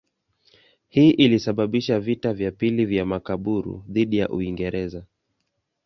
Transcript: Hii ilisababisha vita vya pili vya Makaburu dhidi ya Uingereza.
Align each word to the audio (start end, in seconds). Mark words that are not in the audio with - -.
Hii 0.89 1.11
ilisababisha 1.11 1.99
vita 1.99 2.33
vya 2.33 2.51
pili 2.51 2.85
vya 2.85 3.05
Makaburu 3.05 3.83
dhidi 3.89 4.17
ya 4.17 4.29
Uingereza. 4.29 5.05